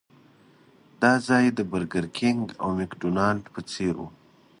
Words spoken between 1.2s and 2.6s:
ځای د برګر کېنګ